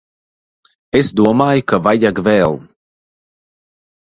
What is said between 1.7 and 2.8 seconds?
ka vajag vēl.